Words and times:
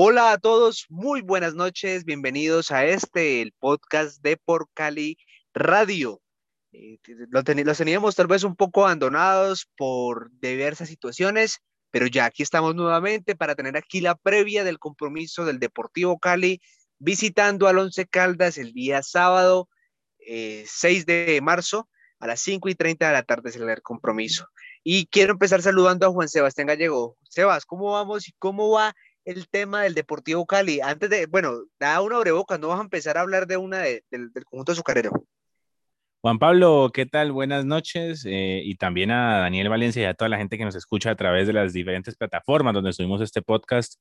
Hola 0.00 0.30
a 0.30 0.38
todos, 0.38 0.86
muy 0.90 1.22
buenas 1.22 1.54
noches, 1.54 2.04
bienvenidos 2.04 2.70
a 2.70 2.84
este, 2.84 3.42
el 3.42 3.50
podcast 3.50 4.22
de 4.22 4.36
Por 4.36 4.68
Cali 4.72 5.18
Radio. 5.52 6.22
Eh, 6.70 7.00
los 7.30 7.42
teníamos 7.42 8.14
tal 8.14 8.28
vez 8.28 8.44
un 8.44 8.54
poco 8.54 8.84
abandonados 8.84 9.68
por 9.76 10.30
diversas 10.38 10.88
situaciones, 10.88 11.58
pero 11.90 12.06
ya 12.06 12.26
aquí 12.26 12.44
estamos 12.44 12.76
nuevamente 12.76 13.34
para 13.34 13.56
tener 13.56 13.76
aquí 13.76 14.00
la 14.00 14.14
previa 14.14 14.62
del 14.62 14.78
compromiso 14.78 15.44
del 15.44 15.58
Deportivo 15.58 16.20
Cali 16.20 16.60
visitando 17.00 17.66
al 17.66 17.78
Once 17.78 18.06
Caldas 18.06 18.56
el 18.56 18.72
día 18.74 19.02
sábado 19.02 19.68
6 20.20 20.70
eh, 20.78 21.04
de 21.06 21.40
marzo 21.40 21.88
a 22.20 22.28
las 22.28 22.40
5 22.42 22.68
y 22.68 22.76
30 22.76 23.04
de 23.04 23.12
la 23.12 23.24
tarde 23.24 23.50
es 23.50 23.56
el 23.56 23.82
compromiso. 23.82 24.46
Y 24.84 25.06
quiero 25.06 25.32
empezar 25.32 25.60
saludando 25.60 26.06
a 26.06 26.10
Juan 26.10 26.28
Sebastián 26.28 26.68
Gallego. 26.68 27.16
Sebas, 27.28 27.66
¿cómo 27.66 27.90
vamos 27.90 28.28
y 28.28 28.32
cómo 28.38 28.70
va 28.70 28.94
el 29.28 29.46
tema 29.46 29.82
del 29.82 29.94
Deportivo 29.94 30.46
Cali. 30.46 30.80
Antes 30.80 31.10
de, 31.10 31.26
bueno, 31.26 31.52
da 31.78 32.00
una 32.00 32.18
breboca, 32.18 32.56
no 32.56 32.68
vas 32.68 32.78
a 32.78 32.82
empezar 32.82 33.18
a 33.18 33.20
hablar 33.20 33.46
de 33.46 33.58
una 33.58 33.80
del, 33.80 34.02
conjunto 34.46 34.72
azucarero. 34.72 35.10
Juan 36.22 36.38
Pablo, 36.38 36.90
¿qué 36.94 37.04
tal? 37.04 37.30
Buenas 37.32 37.66
noches. 37.66 38.24
Eh, 38.26 38.62
y 38.64 38.76
también 38.76 39.10
a 39.10 39.40
Daniel 39.40 39.68
Valencia 39.68 40.02
y 40.02 40.06
a 40.06 40.14
toda 40.14 40.30
la 40.30 40.38
gente 40.38 40.56
que 40.56 40.64
nos 40.64 40.74
escucha 40.74 41.10
a 41.10 41.14
través 41.14 41.46
de 41.46 41.52
las 41.52 41.74
diferentes 41.74 42.16
plataformas 42.16 42.72
donde 42.72 42.94
subimos 42.94 43.20
este 43.20 43.42
podcast. 43.42 44.00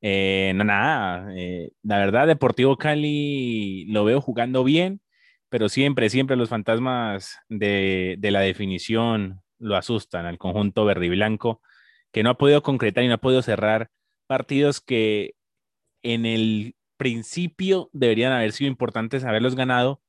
Eh, 0.00 0.52
no, 0.54 0.62
nada, 0.62 1.26
eh, 1.36 1.72
la 1.82 1.98
verdad, 1.98 2.28
Deportivo 2.28 2.78
Cali 2.78 3.84
lo 3.86 4.04
veo 4.04 4.20
jugando 4.20 4.62
bien, 4.62 5.00
pero 5.48 5.68
siempre, 5.68 6.08
siempre 6.08 6.36
los 6.36 6.50
fantasmas 6.50 7.36
de, 7.48 8.14
de 8.20 8.30
la 8.30 8.40
definición 8.40 9.40
lo 9.58 9.76
asustan 9.76 10.24
al 10.24 10.38
conjunto 10.38 10.84
verde 10.84 11.06
y 11.06 11.08
blanco, 11.08 11.62
que 12.12 12.22
no 12.22 12.30
ha 12.30 12.38
podido 12.38 12.62
concretar 12.62 13.02
y 13.02 13.08
no 13.08 13.14
ha 13.14 13.18
podido 13.18 13.42
cerrar 13.42 13.90
partidos 14.28 14.80
que 14.80 15.34
en 16.04 16.24
el 16.26 16.76
principio 16.96 17.90
deberían 17.92 18.32
haber 18.32 18.52
sido 18.52 18.68
importantes 18.68 19.24
haberlos 19.24 19.56
ganado, 19.56 20.02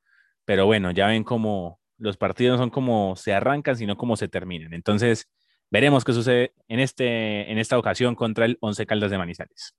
pero 0.46 0.66
bueno, 0.66 0.92
ya 0.92 1.08
ven 1.08 1.24
cómo 1.24 1.80
los 1.98 2.18
partidos 2.18 2.58
no 2.58 2.64
son 2.64 2.70
como 2.70 3.16
se 3.16 3.34
arrancan, 3.34 3.78
sino 3.78 3.98
como 3.98 4.16
se 4.16 4.28
terminan. 4.28 4.74
Entonces, 4.74 5.28
veremos 5.72 6.04
qué 6.04 6.14
sucede 6.14 6.54
en, 6.68 6.80
este, 6.80 7.52
en 7.52 7.58
esta 7.58 7.78
ocasión 7.78 8.16
contra 8.16 8.46
el 8.46 8.58
Once 8.62 8.86
Caldas 8.86 9.12
de 9.12 9.18
Manizales. 9.18 9.76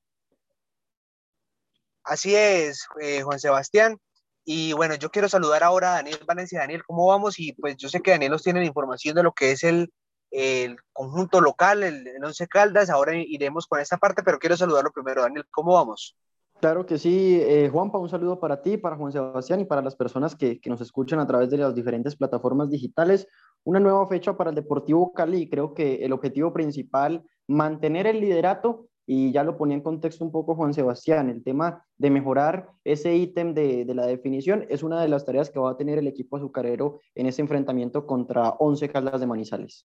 Así 2.04 2.34
es, 2.34 2.86
eh, 3.00 3.22
Juan 3.22 3.38
Sebastián. 3.38 3.98
Y 4.44 4.72
bueno, 4.72 4.94
yo 4.94 5.10
quiero 5.10 5.28
saludar 5.28 5.62
ahora 5.62 5.92
a 5.92 5.96
Daniel 5.96 6.20
Valencia. 6.26 6.60
Daniel, 6.60 6.82
¿cómo 6.84 7.06
vamos? 7.06 7.38
Y 7.38 7.52
pues 7.52 7.76
yo 7.76 7.88
sé 7.88 8.00
que 8.00 8.12
Daniel 8.12 8.32
nos 8.32 8.42
tiene 8.42 8.60
la 8.60 8.66
información 8.66 9.14
de 9.14 9.22
lo 9.22 9.32
que 9.32 9.52
es 9.52 9.64
el 9.64 9.92
el 10.30 10.76
conjunto 10.92 11.40
local, 11.40 11.82
el, 11.82 12.06
Once 12.22 12.46
Caldas. 12.46 12.90
Ahora 12.90 13.14
iremos 13.16 13.66
con 13.66 13.80
esta 13.80 13.96
parte, 13.96 14.22
pero 14.22 14.38
quiero 14.38 14.56
saludarlo 14.56 14.90
primero. 14.92 15.22
Daniel, 15.22 15.44
¿cómo 15.50 15.74
vamos? 15.74 16.16
Claro 16.60 16.84
que 16.84 16.98
sí, 16.98 17.40
eh, 17.40 17.70
Juanpa, 17.72 17.98
un 17.98 18.10
saludo 18.10 18.38
para 18.38 18.60
ti, 18.60 18.76
para 18.76 18.96
Juan 18.96 19.12
Sebastián 19.12 19.60
y 19.60 19.64
para 19.64 19.80
las 19.80 19.96
personas 19.96 20.36
que, 20.36 20.60
que, 20.60 20.68
nos 20.68 20.82
escuchan 20.82 21.18
a 21.18 21.26
través 21.26 21.48
de 21.48 21.56
las 21.56 21.74
diferentes 21.74 22.16
plataformas 22.16 22.68
digitales. 22.68 23.26
Una 23.64 23.80
nueva 23.80 24.06
fecha 24.06 24.36
para 24.36 24.50
el 24.50 24.56
Deportivo 24.56 25.12
Cali. 25.14 25.48
Creo 25.48 25.72
que 25.72 26.04
el 26.04 26.12
objetivo 26.12 26.52
principal, 26.52 27.24
mantener 27.48 28.06
el 28.06 28.20
liderato 28.20 28.90
y 29.06 29.32
ya 29.32 29.42
lo 29.42 29.56
ponía 29.56 29.76
en 29.76 29.82
contexto 29.82 30.24
un 30.24 30.30
poco 30.30 30.54
Juan 30.54 30.72
Sebastián, 30.72 31.30
el 31.30 31.42
tema 31.42 31.84
de 31.98 32.10
mejorar 32.10 32.68
ese 32.84 33.16
ítem 33.16 33.54
de, 33.54 33.84
de, 33.84 33.94
la 33.94 34.06
definición 34.06 34.66
es 34.68 34.84
una 34.84 35.02
de 35.02 35.08
las 35.08 35.24
tareas 35.24 35.50
que 35.50 35.58
va 35.58 35.72
a 35.72 35.76
tener 35.76 35.98
el 35.98 36.06
equipo 36.06 36.36
azucarero 36.36 37.00
en 37.16 37.26
ese 37.26 37.42
enfrentamiento 37.42 38.06
contra 38.06 38.50
11 38.50 38.88
Caldas 38.88 39.20
de 39.20 39.26
Manizales. 39.26 39.86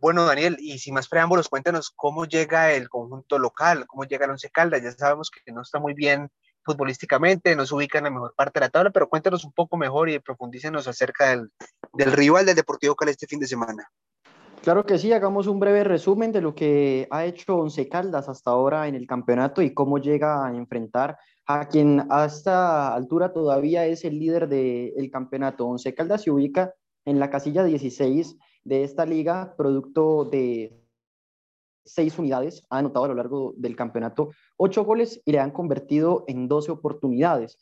Bueno, 0.00 0.24
Daniel, 0.24 0.56
y 0.60 0.78
sin 0.78 0.94
más 0.94 1.08
preámbulos, 1.08 1.48
cuéntanos 1.48 1.90
cómo 1.90 2.24
llega 2.24 2.72
el 2.72 2.88
conjunto 2.88 3.36
local, 3.36 3.84
cómo 3.88 4.04
llega 4.04 4.26
el 4.26 4.30
Once 4.30 4.48
Caldas. 4.48 4.80
Ya 4.80 4.92
sabemos 4.92 5.28
que 5.28 5.50
no 5.50 5.62
está 5.62 5.80
muy 5.80 5.92
bien 5.92 6.30
futbolísticamente, 6.64 7.56
no 7.56 7.66
se 7.66 7.74
ubica 7.74 7.98
en 7.98 8.04
la 8.04 8.10
mejor 8.10 8.32
parte 8.36 8.60
de 8.60 8.66
la 8.66 8.70
tabla, 8.70 8.90
pero 8.90 9.08
cuéntanos 9.08 9.44
un 9.44 9.52
poco 9.52 9.76
mejor 9.76 10.08
y 10.08 10.20
profundícenos 10.20 10.86
acerca 10.86 11.30
del, 11.30 11.50
del 11.94 12.12
rival 12.12 12.46
del 12.46 12.54
Deportivo 12.54 12.94
Cali 12.94 13.10
este 13.10 13.26
fin 13.26 13.40
de 13.40 13.48
semana. 13.48 13.90
Claro 14.62 14.86
que 14.86 14.98
sí, 14.98 15.12
hagamos 15.12 15.48
un 15.48 15.58
breve 15.58 15.82
resumen 15.82 16.30
de 16.30 16.42
lo 16.42 16.54
que 16.54 17.08
ha 17.10 17.24
hecho 17.24 17.56
Once 17.56 17.88
Caldas 17.88 18.28
hasta 18.28 18.50
ahora 18.50 18.86
en 18.86 18.94
el 18.94 19.06
campeonato 19.06 19.62
y 19.62 19.74
cómo 19.74 19.98
llega 19.98 20.46
a 20.46 20.54
enfrentar 20.54 21.18
a 21.46 21.66
quien 21.66 22.06
a 22.10 22.26
esta 22.26 22.94
altura 22.94 23.32
todavía 23.32 23.86
es 23.86 24.04
el 24.04 24.18
líder 24.18 24.48
del 24.48 25.10
campeonato. 25.10 25.66
Once 25.66 25.92
Caldas 25.94 26.22
se 26.22 26.30
ubica 26.30 26.72
en 27.04 27.18
la 27.18 27.30
casilla 27.30 27.64
16 27.64 28.36
de 28.68 28.84
esta 28.84 29.06
liga, 29.06 29.54
producto 29.56 30.26
de 30.26 30.78
seis 31.84 32.18
unidades, 32.18 32.66
ha 32.68 32.78
anotado 32.78 33.06
a 33.06 33.08
lo 33.08 33.14
largo 33.14 33.54
del 33.56 33.74
campeonato 33.74 34.30
ocho 34.58 34.84
goles 34.84 35.22
y 35.24 35.32
le 35.32 35.40
han 35.40 35.52
convertido 35.52 36.24
en 36.28 36.48
12 36.48 36.70
oportunidades. 36.72 37.56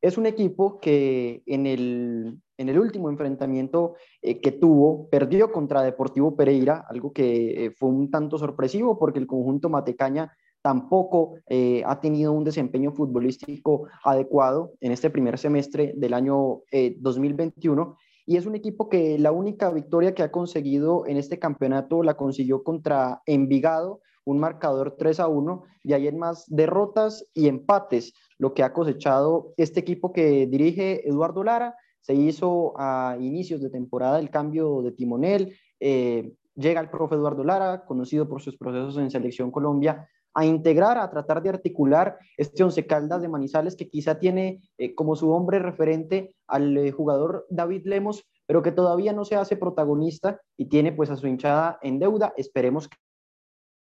Es 0.00 0.16
un 0.18 0.26
equipo 0.26 0.78
que 0.80 1.42
en 1.46 1.66
el, 1.66 2.38
en 2.56 2.68
el 2.68 2.78
último 2.78 3.10
enfrentamiento 3.10 3.94
eh, 4.20 4.40
que 4.40 4.52
tuvo, 4.52 5.08
perdió 5.08 5.50
contra 5.50 5.82
Deportivo 5.82 6.36
Pereira, 6.36 6.84
algo 6.88 7.12
que 7.12 7.66
eh, 7.66 7.70
fue 7.72 7.88
un 7.88 8.10
tanto 8.10 8.38
sorpresivo 8.38 8.98
porque 8.98 9.18
el 9.18 9.26
conjunto 9.26 9.68
Matecaña 9.68 10.32
tampoco 10.60 11.34
eh, 11.48 11.82
ha 11.84 12.00
tenido 12.00 12.32
un 12.32 12.44
desempeño 12.44 12.92
futbolístico 12.92 13.88
adecuado 14.04 14.74
en 14.80 14.92
este 14.92 15.10
primer 15.10 15.38
semestre 15.38 15.92
del 15.96 16.14
año 16.14 16.60
2021 16.98 17.96
y 18.26 18.36
es 18.36 18.46
un 18.46 18.54
equipo 18.54 18.88
que 18.88 19.18
la 19.18 19.32
única 19.32 19.70
victoria 19.70 20.14
que 20.14 20.22
ha 20.22 20.30
conseguido 20.30 21.06
en 21.06 21.16
este 21.16 21.38
campeonato 21.38 22.02
la 22.02 22.14
consiguió 22.14 22.62
contra 22.62 23.22
Envigado, 23.26 24.00
un 24.24 24.38
marcador 24.38 24.96
3 24.96 25.20
a 25.20 25.28
1, 25.28 25.64
y 25.84 25.92
hay 25.94 26.06
en 26.08 26.18
más 26.18 26.44
derrotas 26.48 27.26
y 27.34 27.48
empates, 27.48 28.14
lo 28.38 28.54
que 28.54 28.62
ha 28.62 28.72
cosechado 28.72 29.52
este 29.56 29.80
equipo 29.80 30.12
que 30.12 30.46
dirige 30.46 31.08
Eduardo 31.08 31.42
Lara. 31.42 31.74
Se 32.00 32.14
hizo 32.14 32.74
a 32.76 33.16
inicios 33.20 33.60
de 33.60 33.70
temporada 33.70 34.18
el 34.18 34.30
cambio 34.30 34.82
de 34.82 34.92
timonel. 34.92 35.56
Eh, 35.80 36.32
llega 36.54 36.80
el 36.80 36.90
profe 36.90 37.14
Eduardo 37.16 37.44
Lara, 37.44 37.84
conocido 37.84 38.28
por 38.28 38.42
sus 38.42 38.56
procesos 38.56 38.96
en 38.98 39.10
Selección 39.10 39.50
Colombia, 39.50 40.08
a 40.34 40.44
integrar, 40.44 40.98
a 40.98 41.10
tratar 41.10 41.42
de 41.42 41.50
articular 41.50 42.18
este 42.36 42.64
Once 42.64 42.86
Caldas 42.86 43.22
de 43.22 43.28
Manizales 43.28 43.76
que 43.76 43.88
quizá 43.88 44.18
tiene 44.18 44.62
eh, 44.78 44.94
como 44.94 45.16
su 45.16 45.30
hombre 45.30 45.58
referente 45.58 46.34
al 46.46 46.76
eh, 46.76 46.90
jugador 46.90 47.46
David 47.50 47.82
Lemos, 47.86 48.24
pero 48.46 48.62
que 48.62 48.72
todavía 48.72 49.12
no 49.12 49.24
se 49.24 49.36
hace 49.36 49.56
protagonista 49.56 50.40
y 50.56 50.66
tiene 50.66 50.92
pues 50.92 51.10
a 51.10 51.16
su 51.16 51.26
hinchada 51.26 51.78
en 51.82 51.98
deuda. 51.98 52.32
Esperemos 52.36 52.88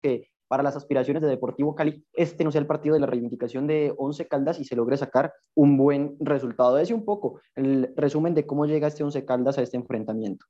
que 0.03 0.31
para 0.48 0.62
las 0.62 0.76
aspiraciones 0.76 1.22
de 1.22 1.28
Deportivo 1.28 1.75
Cali 1.75 2.04
este 2.14 2.42
no 2.42 2.50
sea 2.50 2.60
el 2.60 2.66
partido 2.66 2.94
de 2.94 3.00
la 3.00 3.06
reivindicación 3.06 3.66
de 3.66 3.94
Once 3.97 4.26
Caldas 4.26 4.59
y 4.59 4.65
se 4.65 4.76
logre 4.76 4.97
sacar 4.97 5.34
un 5.54 5.76
buen 5.76 6.16
resultado. 6.20 6.78
Ese 6.78 6.94
un 6.94 7.04
poco 7.04 7.41
el 7.54 7.92
resumen 7.97 8.34
de 8.34 8.47
cómo 8.47 8.65
llega 8.65 8.88
este 8.88 9.04
Once 9.04 9.25
Caldas 9.25 9.59
a 9.59 9.62
este 9.62 9.76
enfrentamiento. 9.76 10.47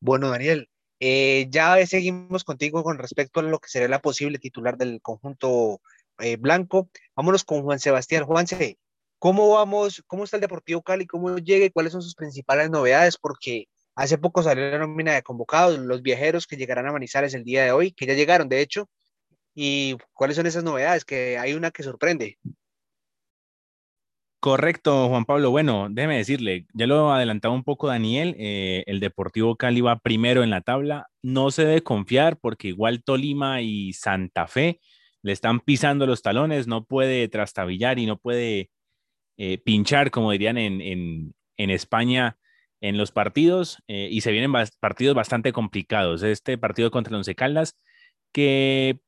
Bueno, 0.00 0.30
Daniel, 0.30 0.68
eh, 1.00 1.46
ya 1.50 1.84
seguimos 1.86 2.44
contigo 2.44 2.82
con 2.82 2.98
respecto 2.98 3.40
a 3.40 3.42
lo 3.44 3.58
que 3.60 3.68
sería 3.68 3.88
la 3.88 4.00
posible 4.00 4.38
titular 4.38 4.76
del 4.76 5.00
conjunto 5.00 5.80
eh, 6.18 6.36
blanco. 6.36 6.88
Vámonos 7.14 7.44
con 7.44 7.62
Juan 7.62 7.78
Sebastián. 7.78 8.24
Juanse, 8.24 8.78
¿cómo 9.18 9.50
vamos? 9.50 10.02
¿Cómo 10.06 10.24
está 10.24 10.36
el 10.36 10.40
Deportivo 10.40 10.82
Cali? 10.82 11.06
¿Cómo 11.06 11.38
llega 11.38 11.66
y 11.66 11.70
cuáles 11.70 11.92
son 11.92 12.02
sus 12.02 12.14
principales 12.14 12.70
novedades? 12.70 13.16
Porque 13.16 13.68
hace 13.94 14.18
poco 14.18 14.42
salió 14.42 14.70
la 14.70 14.78
nómina 14.78 15.14
de 15.14 15.22
convocados, 15.22 15.78
los 15.78 16.02
viajeros 16.02 16.46
que 16.46 16.56
llegarán 16.56 16.86
a 16.86 16.92
Manizales 16.92 17.34
el 17.34 17.44
día 17.44 17.64
de 17.64 17.72
hoy, 17.72 17.92
que 17.92 18.06
ya 18.06 18.14
llegaron, 18.14 18.48
de 18.48 18.60
hecho. 18.60 18.88
¿Y 19.54 19.96
cuáles 20.12 20.36
son 20.36 20.46
esas 20.46 20.64
novedades? 20.64 21.04
Que 21.04 21.38
hay 21.38 21.54
una 21.54 21.70
que 21.70 21.82
sorprende. 21.82 22.38
Correcto, 24.40 25.08
Juan 25.08 25.24
Pablo. 25.24 25.50
Bueno, 25.50 25.88
déjeme 25.90 26.16
decirle, 26.18 26.66
ya 26.72 26.86
lo 26.86 27.12
adelantaba 27.12 27.54
un 27.54 27.64
poco 27.64 27.88
Daniel, 27.88 28.36
eh, 28.38 28.84
el 28.86 29.00
Deportivo 29.00 29.56
Cali 29.56 29.80
va 29.80 29.98
primero 29.98 30.44
en 30.44 30.50
la 30.50 30.60
tabla. 30.60 31.08
No 31.22 31.50
se 31.50 31.64
debe 31.64 31.82
confiar 31.82 32.38
porque 32.38 32.68
igual 32.68 33.02
Tolima 33.02 33.62
y 33.62 33.92
Santa 33.94 34.46
Fe 34.46 34.80
le 35.22 35.32
están 35.32 35.58
pisando 35.58 36.06
los 36.06 36.22
talones, 36.22 36.68
no 36.68 36.84
puede 36.84 37.26
trastabillar 37.28 37.98
y 37.98 38.06
no 38.06 38.16
puede 38.16 38.70
eh, 39.38 39.58
pinchar, 39.58 40.12
como 40.12 40.30
dirían 40.30 40.56
en, 40.56 41.34
España, 41.56 42.38
en 42.80 42.96
los 42.96 43.10
partidos 43.10 43.82
eh, 43.88 44.08
y 44.10 44.20
se 44.20 44.30
vienen 44.30 44.52
partidos 44.78 45.16
bastante 45.16 45.52
complicados. 45.52 46.22
Este 46.22 46.58
partido 46.58 46.92
contra 46.92 47.10
el 47.10 47.16
Once 47.16 47.34
Caldas, 47.34 47.76
que 48.32 49.00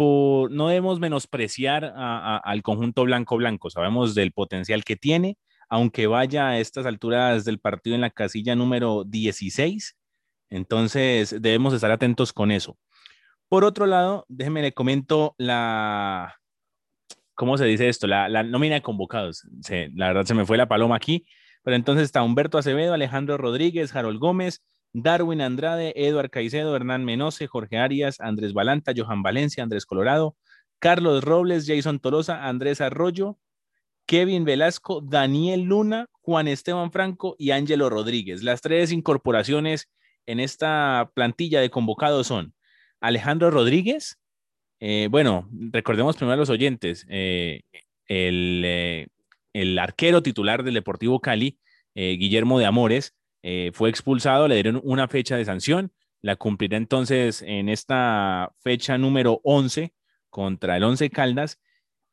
no 0.00 0.68
debemos 0.68 1.00
menospreciar 1.00 1.92
al 1.94 2.62
conjunto 2.62 3.04
blanco-blanco. 3.04 3.70
Sabemos 3.70 4.14
del 4.14 4.32
potencial 4.32 4.84
que 4.84 4.96
tiene, 4.96 5.38
aunque 5.68 6.06
vaya 6.06 6.48
a 6.48 6.58
estas 6.58 6.86
alturas 6.86 7.44
del 7.44 7.58
partido 7.58 7.94
en 7.94 8.00
la 8.00 8.10
casilla 8.10 8.56
número 8.56 9.04
16. 9.04 9.96
Entonces, 10.50 11.36
debemos 11.40 11.74
estar 11.74 11.90
atentos 11.90 12.32
con 12.32 12.50
eso. 12.50 12.76
Por 13.48 13.64
otro 13.64 13.86
lado, 13.86 14.24
déjeme 14.28 14.62
le 14.62 14.72
comento 14.72 15.34
la, 15.38 16.36
¿cómo 17.34 17.56
se 17.56 17.64
dice 17.64 17.88
esto? 17.88 18.06
La, 18.06 18.28
nómina 18.42 18.76
de 18.76 18.82
convocados. 18.82 19.46
la 19.94 20.08
verdad 20.08 20.24
se 20.24 20.34
me 20.34 20.44
fue 20.44 20.56
la 20.56 20.68
paloma 20.68 20.96
aquí, 20.96 21.26
pero 21.62 21.74
entonces 21.74 22.04
está 22.04 22.22
Humberto 22.22 22.58
Acevedo, 22.58 22.94
Alejandro 22.94 23.38
Rodríguez, 23.38 23.94
Harold 23.94 24.18
Gómez, 24.18 24.62
Darwin 24.92 25.40
Andrade, 25.40 25.92
Eduard 25.96 26.30
Caicedo, 26.30 26.74
Hernán 26.74 27.04
Menose, 27.04 27.46
Jorge 27.46 27.78
Arias, 27.78 28.20
Andrés 28.20 28.52
Balanta, 28.52 28.92
Johan 28.96 29.22
Valencia, 29.22 29.62
Andrés 29.62 29.86
Colorado, 29.86 30.36
Carlos 30.78 31.22
Robles, 31.24 31.66
Jason 31.66 32.00
Tolosa, 32.00 32.46
Andrés 32.48 32.80
Arroyo, 32.80 33.38
Kevin 34.06 34.44
Velasco, 34.44 35.00
Daniel 35.00 35.62
Luna, 35.62 36.08
Juan 36.22 36.48
Esteban 36.48 36.90
Franco 36.90 37.36
y 37.38 37.52
Ángelo 37.52 37.90
Rodríguez. 37.90 38.42
Las 38.42 38.60
tres 38.60 38.90
incorporaciones 38.90 39.88
en 40.26 40.40
esta 40.40 41.10
plantilla 41.14 41.60
de 41.60 41.70
convocados 41.70 42.26
son 42.26 42.54
Alejandro 43.00 43.50
Rodríguez. 43.50 44.18
Eh, 44.80 45.08
bueno, 45.10 45.48
recordemos 45.52 46.16
primero 46.16 46.34
a 46.34 46.36
los 46.36 46.50
oyentes. 46.50 47.06
Eh, 47.08 47.62
eh, 48.08 49.06
el, 49.52 49.78
arquero 49.78 50.22
titular 50.22 50.62
del 50.62 50.74
Deportivo 50.74 51.20
Cali, 51.20 51.58
Guillermo 51.94 52.58
de 52.58 52.66
Amores, 52.66 53.14
fue 53.72 53.90
expulsado, 53.90 54.48
le 54.48 54.56
dieron 54.56 54.80
una 54.84 55.08
fecha 55.08 55.36
de 55.36 55.44
sanción. 55.44 55.92
La 56.22 56.36
cumplirá 56.36 56.76
entonces 56.76 57.42
en 57.42 57.68
esta 57.68 58.52
fecha 58.58 58.98
número 58.98 59.40
11 59.44 59.94
contra 60.28 60.76
el 60.76 60.84
11 60.84 61.10
Caldas. 61.10 61.58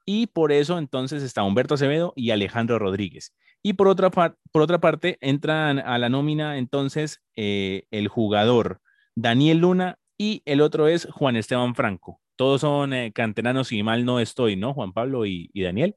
Y 0.06 0.28
por 0.28 0.52
eso 0.52 0.78
entonces 0.78 1.24
está 1.24 1.44
Humberto 1.44 1.74
Acevedo 1.74 2.14
y 2.16 2.32
Alejandro 2.32 2.80
Rodríguez. 2.80 3.34
Y 3.62 3.74
por 3.74 3.90
otra, 3.90 4.10
por 4.10 4.62
otra 4.62 4.80
parte, 4.80 5.18
entran 5.20 5.80
a 5.80 5.98
la 5.98 6.08
nómina 6.08 6.58
entonces 6.58 7.22
el 7.36 8.08
jugador 8.08 8.80
Daniel 9.16 9.58
Luna 9.58 9.98
y 10.18 10.42
el 10.46 10.62
otro 10.62 10.88
es 10.88 11.08
Juan 11.12 11.36
Esteban 11.36 11.76
Franco. 11.76 12.22
Todos 12.36 12.62
son 12.62 12.94
eh, 12.94 13.12
canteranos, 13.14 13.72
y 13.72 13.82
mal 13.82 14.06
no 14.06 14.20
estoy, 14.20 14.56
¿no? 14.56 14.74
Juan 14.76 14.94
Pablo 14.94 15.26
y, 15.26 15.50
Daniel. 15.56 15.96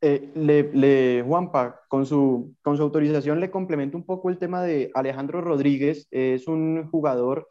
Eh, 0.00 0.30
le, 0.34 1.22
Juanpa, 1.26 1.80
con 1.88 2.06
su, 2.06 2.54
con 2.62 2.76
su 2.76 2.82
autorización 2.84 3.40
le 3.40 3.50
complemento 3.50 3.96
un 3.96 4.06
poco 4.06 4.30
el 4.30 4.38
tema 4.38 4.62
de 4.62 4.90
Alejandro 4.94 5.40
Rodríguez. 5.40 6.06
es 6.12 6.46
un 6.46 6.88
jugador 6.88 7.48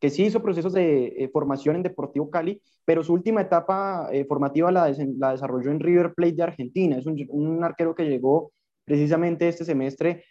que 0.00 0.10
sí 0.10 0.24
hizo 0.24 0.42
procesos 0.42 0.72
de 0.72 1.06
eh, 1.16 1.28
formación 1.32 1.76
en 1.76 1.82
Deportivo 1.82 2.28
Cali, 2.30 2.60
pero 2.84 3.02
su 3.04 3.12
última 3.12 3.40
etapa 3.42 4.08
formativa 4.28 4.70
la, 4.72 4.92
la, 5.16 5.32
desarrolló 5.32 5.70
en 5.70 5.80
River 5.80 6.12
Plate 6.14 6.34
de 6.34 6.42
Argentina. 6.42 6.98
Es 6.98 7.06
un, 7.06 7.24
un 7.30 7.64
arquero 7.64 7.94
que 7.94 8.04
llegó 8.08 8.52
precisamente 8.84 9.48
este 9.48 9.64
semestre, 9.64 10.24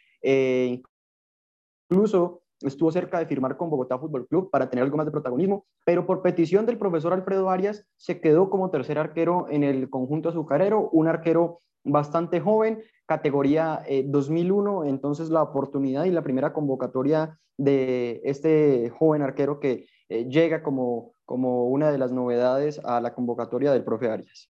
incluso 1.89 2.44
estuvo 2.61 2.91
cerca 2.91 3.19
de 3.19 3.25
firmar 3.25 3.57
con 3.57 3.69
Bogotá 3.69 3.97
Fútbol 3.97 4.27
Club 4.27 4.49
para 4.49 4.69
tener 4.69 4.83
algo 4.83 4.97
más 4.97 5.05
de 5.05 5.11
protagonismo, 5.11 5.65
pero 5.83 6.05
por 6.05 6.21
petición 6.21 6.65
del 6.65 6.77
profesor 6.77 7.13
Alfredo 7.13 7.49
Arias 7.49 7.85
se 7.97 8.21
quedó 8.21 8.49
como 8.49 8.69
tercer 8.69 8.97
arquero 8.97 9.47
en 9.49 9.63
el 9.63 9.89
conjunto 9.89 10.29
azucarero, 10.29 10.89
un 10.91 11.07
arquero 11.07 11.59
bastante 11.83 12.39
joven, 12.39 12.83
categoría 13.05 13.83
2001, 14.05 14.83
eh, 14.83 14.89
entonces 14.89 15.29
la 15.29 15.43
oportunidad 15.43 16.05
y 16.05 16.11
la 16.11 16.23
primera 16.23 16.53
convocatoria 16.53 17.37
de 17.57 18.21
este 18.23 18.89
joven 18.89 19.21
arquero 19.21 19.59
que 19.59 19.87
eh, 20.09 20.25
llega 20.27 20.63
como, 20.63 21.13
como 21.25 21.65
una 21.65 21.91
de 21.91 21.97
las 21.97 22.11
novedades 22.11 22.79
a 22.83 22.99
la 22.99 23.13
convocatoria 23.13 23.71
del 23.71 23.83
profe 23.83 24.09
Arias. 24.09 24.49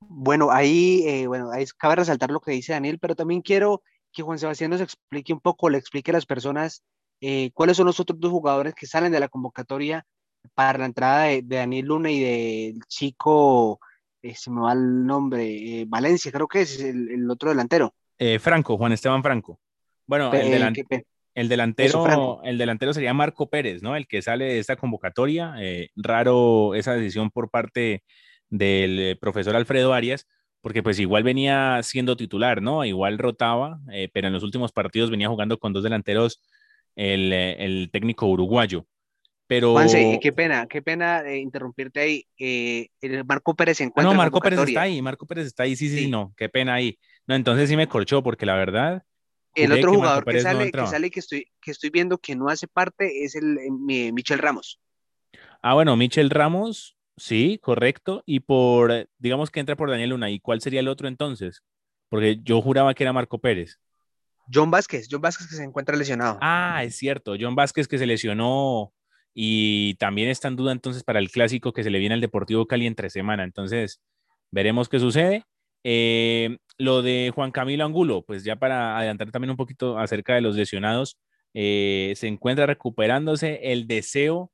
Bueno, 0.00 0.50
ahí, 0.50 1.02
eh, 1.06 1.26
bueno, 1.26 1.50
ahí 1.50 1.64
cabe 1.78 1.96
resaltar 1.96 2.30
lo 2.30 2.40
que 2.40 2.52
dice 2.52 2.72
Daniel, 2.72 2.98
pero 2.98 3.14
también 3.14 3.42
quiero 3.42 3.82
que 4.12 4.22
Juan 4.22 4.38
Sebastián 4.38 4.70
nos 4.70 4.80
explique 4.80 5.32
un 5.32 5.40
poco, 5.40 5.70
le 5.70 5.78
explique 5.78 6.10
a 6.10 6.14
las 6.14 6.26
personas 6.26 6.82
eh, 7.20 7.50
cuáles 7.52 7.76
son 7.76 7.86
los 7.86 8.00
otros 8.00 8.18
dos 8.18 8.30
jugadores 8.30 8.74
que 8.74 8.86
salen 8.86 9.12
de 9.12 9.20
la 9.20 9.28
convocatoria 9.28 10.06
para 10.54 10.78
la 10.78 10.86
entrada 10.86 11.24
de, 11.24 11.42
Daniel 11.42 11.86
Luna 11.86 12.10
y 12.10 12.20
del 12.20 12.80
chico, 12.88 13.78
eh, 14.22 14.34
se 14.34 14.50
me 14.50 14.62
va 14.62 14.72
el 14.72 15.06
nombre, 15.06 15.44
eh, 15.44 15.84
Valencia, 15.86 16.32
creo 16.32 16.48
que 16.48 16.62
es 16.62 16.80
el, 16.80 17.30
otro 17.30 17.50
delantero. 17.50 17.94
Franco, 18.38 18.76
Juan 18.76 18.92
Esteban 18.92 19.22
Franco. 19.22 19.58
Bueno, 20.06 20.30
el, 20.34 20.40
el, 21.34 21.48
delantero, 21.48 22.42
el 22.42 22.58
delantero 22.58 22.92
sería 22.92 23.14
Marco 23.14 23.48
Pérez, 23.48 23.82
¿no? 23.82 23.96
El 23.96 24.06
que 24.06 24.20
sale 24.20 24.44
de 24.44 24.58
esta 24.58 24.76
convocatoria. 24.76 25.54
raro 25.96 26.74
esa 26.74 26.92
decisión 26.92 27.30
por 27.30 27.50
parte 27.50 28.02
del 28.50 29.16
profesor 29.18 29.56
Alfredo 29.56 29.94
Arias, 29.94 30.26
porque 30.60 30.82
pues 30.82 30.98
igual 30.98 31.22
venía 31.22 31.80
siendo 31.82 32.16
titular, 32.16 32.60
¿no? 32.60 32.84
Igual 32.84 33.18
rotaba, 33.18 33.80
eh, 33.92 34.08
pero 34.12 34.26
en 34.26 34.32
los 34.32 34.42
últimos 34.42 34.72
partidos 34.72 35.10
venía 35.10 35.28
jugando 35.28 35.58
con 35.58 35.72
dos 35.72 35.82
delanteros 35.82 36.42
el, 36.96 37.30
eh, 37.32 37.88
técnico 37.92 38.26
uruguayo. 38.26 38.86
Pero... 39.46 39.72
Juanse, 39.72 40.18
qué 40.22 40.32
pena, 40.32 40.66
qué 40.68 40.82
pena 40.82 41.22
eh, 41.22 41.38
interrumpirte 41.38 42.00
ahí. 42.00 42.26
el 42.38 43.24
Marco 43.24 43.54
Pérez 43.54 43.78
se 43.78 43.84
encuentra. 43.84 44.12
No, 44.12 44.16
Marco 44.16 44.40
Pérez 44.40 44.60
está 44.60 44.82
ahí, 44.82 45.02
Marco 45.02 45.26
Pérez 45.26 45.46
está 45.46 45.64
ahí, 45.64 45.74
sí, 45.76 45.88
sí, 45.88 46.00
sí, 46.00 46.10
no, 46.10 46.32
qué 46.36 46.48
pena 46.48 46.74
ahí. 46.74 46.98
No, 47.26 47.34
entonces 47.34 47.68
sí 47.68 47.76
me 47.76 47.88
corchó, 47.88 48.22
porque 48.22 48.46
la 48.46 48.54
verdad. 48.54 49.02
El 49.54 49.72
otro 49.72 49.94
jugador 49.94 50.24
que 50.24 50.40
sale, 50.40 50.70
que 50.70 50.86
sale, 50.86 51.10
que 51.10 51.20
estoy, 51.20 51.46
que 51.60 51.72
estoy 51.72 51.90
viendo 51.90 52.18
que 52.18 52.36
no 52.36 52.48
hace 52.48 52.68
parte 52.68 53.24
es 53.24 53.34
el 53.34 53.58
Michel 54.12 54.38
Ramos. 54.38 54.78
Ah, 55.62 55.74
bueno, 55.74 55.96
Michel 55.96 56.30
Ramos, 56.30 56.96
Sí, 57.20 57.58
correcto. 57.62 58.22
Y 58.24 58.40
por, 58.40 59.06
digamos 59.18 59.50
que 59.50 59.60
entra 59.60 59.76
por 59.76 59.90
Daniel 59.90 60.10
Luna. 60.10 60.30
¿Y 60.30 60.40
cuál 60.40 60.62
sería 60.62 60.80
el 60.80 60.88
otro 60.88 61.06
entonces? 61.06 61.62
Porque 62.08 62.40
yo 62.42 62.62
juraba 62.62 62.94
que 62.94 63.04
era 63.04 63.12
Marco 63.12 63.38
Pérez. 63.38 63.78
John 64.52 64.70
Vázquez, 64.70 65.06
John 65.08 65.20
Vázquez 65.20 65.46
que 65.46 65.54
se 65.54 65.62
encuentra 65.62 65.96
lesionado. 65.96 66.38
Ah, 66.40 66.82
es 66.82 66.96
cierto, 66.96 67.34
John 67.38 67.54
Vázquez 67.54 67.86
que 67.86 67.98
se 67.98 68.06
lesionó 68.06 68.92
y 69.34 69.94
también 69.94 70.30
está 70.30 70.48
en 70.48 70.56
duda 70.56 70.72
entonces 70.72 71.04
para 71.04 71.18
el 71.18 71.30
clásico 71.30 71.74
que 71.74 71.84
se 71.84 71.90
le 71.90 71.98
viene 71.98 72.14
al 72.14 72.22
Deportivo 72.22 72.66
Cali 72.66 72.86
entre 72.86 73.10
semana. 73.10 73.44
Entonces, 73.44 74.00
veremos 74.50 74.88
qué 74.88 74.98
sucede. 74.98 75.44
Eh, 75.84 76.56
lo 76.78 77.02
de 77.02 77.32
Juan 77.34 77.52
Camilo 77.52 77.84
Angulo, 77.84 78.24
pues 78.26 78.44
ya 78.44 78.56
para 78.56 78.96
adelantar 78.96 79.30
también 79.30 79.50
un 79.50 79.56
poquito 79.58 79.98
acerca 79.98 80.34
de 80.34 80.40
los 80.40 80.56
lesionados, 80.56 81.18
eh, 81.52 82.14
se 82.16 82.28
encuentra 82.28 82.64
recuperándose 82.64 83.60
el 83.72 83.86
deseo 83.86 84.50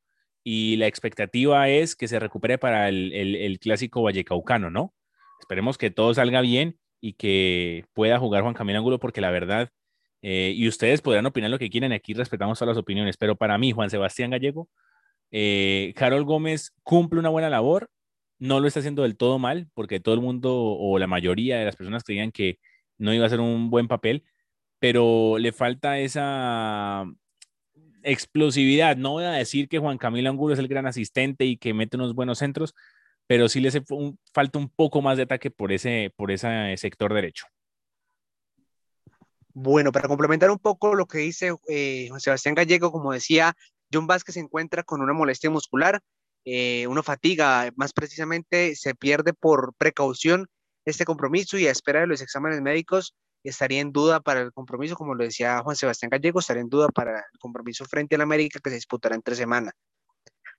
y 0.48 0.76
la 0.76 0.86
expectativa 0.86 1.68
es 1.68 1.96
que 1.96 2.06
se 2.06 2.20
recupere 2.20 2.56
para 2.56 2.88
el, 2.88 3.12
el, 3.12 3.58
clásico 3.58 4.02
vallecaucano, 4.02 4.70
¿no? 4.70 4.94
Esperemos 5.40 5.76
que 5.76 5.90
todo 5.90 6.14
salga 6.14 6.40
bien 6.40 6.78
y 7.00 7.14
que 7.14 7.84
pueda 7.94 8.20
jugar 8.20 8.44
Juan 8.44 8.54
Camilo 8.54 8.78
Angulo, 8.78 9.00
porque 9.00 9.20
la 9.20 9.32
verdad, 9.32 9.70
eh, 10.22 10.52
y 10.54 10.68
ustedes 10.68 11.02
podrán 11.02 11.26
opinar 11.26 11.50
lo 11.50 11.58
que 11.58 11.68
quieran, 11.68 11.90
aquí 11.90 12.14
respetamos 12.14 12.60
todas 12.60 12.76
las 12.76 12.80
opiniones, 12.80 13.16
pero 13.16 13.34
para 13.34 13.58
mí, 13.58 13.72
Juan 13.72 13.90
Sebastián 13.90 14.30
Gallego, 14.30 14.68
eh, 15.32 15.92
Carol 15.96 16.22
Gómez 16.24 16.72
cumple 16.84 17.18
una 17.18 17.30
buena 17.30 17.50
labor, 17.50 17.90
no 18.38 18.60
lo 18.60 18.68
está 18.68 18.78
haciendo 18.78 19.02
del 19.02 19.16
todo 19.16 19.40
mal, 19.40 19.68
porque 19.74 19.98
todo 19.98 20.14
el 20.14 20.20
mundo 20.20 20.54
o 20.54 20.96
la 21.00 21.08
mayoría 21.08 21.58
de 21.58 21.64
las 21.64 21.74
personas 21.74 22.04
creían 22.04 22.30
que 22.30 22.60
no 22.98 23.12
iba 23.12 23.26
a 23.26 23.30
ser 23.30 23.40
un 23.40 23.68
buen 23.68 23.88
papel, 23.88 24.22
pero 24.78 25.38
le 25.38 25.50
falta 25.50 25.98
esa 25.98 27.04
explosividad. 28.06 28.96
No 28.96 29.12
voy 29.12 29.24
a 29.24 29.32
decir 29.32 29.68
que 29.68 29.78
Juan 29.78 29.98
Camilo 29.98 30.30
Angulo 30.30 30.54
es 30.54 30.60
el 30.60 30.68
gran 30.68 30.86
asistente 30.86 31.44
y 31.44 31.58
que 31.58 31.74
mete 31.74 31.96
unos 31.96 32.14
buenos 32.14 32.38
centros, 32.38 32.74
pero 33.26 33.48
sí 33.48 33.60
le 33.60 33.68
hace 33.68 33.82
falta 34.32 34.58
un 34.58 34.68
poco 34.68 35.02
más 35.02 35.16
de 35.16 35.24
ataque 35.24 35.50
por 35.50 35.72
ese, 35.72 36.12
por 36.16 36.30
ese 36.30 36.76
sector 36.76 37.12
derecho. 37.12 37.46
Bueno, 39.52 39.90
para 39.90 40.06
complementar 40.06 40.50
un 40.50 40.58
poco 40.58 40.94
lo 40.94 41.06
que 41.06 41.18
dice 41.18 41.52
eh, 41.68 42.06
Juan 42.08 42.20
Sebastián 42.20 42.54
Gallego, 42.54 42.92
como 42.92 43.12
decía, 43.12 43.54
John 43.92 44.06
Vázquez 44.06 44.34
se 44.34 44.40
encuentra 44.40 44.84
con 44.84 45.00
una 45.00 45.12
molestia 45.12 45.50
muscular, 45.50 46.00
eh, 46.44 46.86
una 46.86 47.02
fatiga, 47.02 47.70
más 47.74 47.92
precisamente 47.92 48.76
se 48.76 48.94
pierde 48.94 49.32
por 49.32 49.74
precaución 49.76 50.46
este 50.84 51.04
compromiso 51.04 51.58
y 51.58 51.66
a 51.66 51.72
espera 51.72 52.00
de 52.00 52.06
los 52.06 52.20
exámenes 52.20 52.60
médicos 52.62 53.14
estaría 53.48 53.80
en 53.80 53.92
duda 53.92 54.20
para 54.20 54.40
el 54.40 54.52
compromiso, 54.52 54.96
como 54.96 55.14
lo 55.14 55.24
decía 55.24 55.60
Juan 55.62 55.76
Sebastián 55.76 56.10
Gallego, 56.10 56.40
estaría 56.40 56.62
en 56.62 56.68
duda 56.68 56.88
para 56.88 57.18
el 57.18 57.38
compromiso 57.38 57.84
frente 57.84 58.14
al 58.16 58.22
América 58.22 58.60
que 58.62 58.70
se 58.70 58.76
disputará 58.76 59.14
entre 59.14 59.34
semana. 59.34 59.72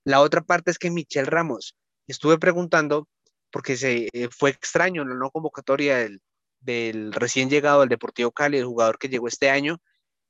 La 0.03 0.21
otra 0.21 0.41
parte 0.41 0.71
es 0.71 0.79
que 0.79 0.89
Michel 0.91 1.27
Ramos, 1.27 1.75
estuve 2.07 2.37
preguntando, 2.37 3.07
porque 3.51 3.75
se, 3.75 4.09
eh, 4.13 4.29
fue 4.31 4.51
extraño 4.51 5.03
la 5.05 5.15
no 5.15 5.31
convocatoria 5.31 5.97
del, 5.97 6.21
del, 6.59 7.13
recién 7.13 7.49
llegado 7.49 7.81
al 7.81 7.89
Deportivo 7.89 8.31
Cali, 8.31 8.57
el 8.57 8.65
jugador 8.65 8.97
que 8.97 9.09
llegó 9.09 9.27
este 9.27 9.49
año, 9.49 9.79